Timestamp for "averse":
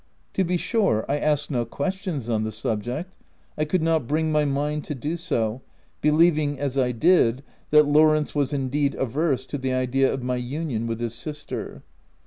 8.95-9.45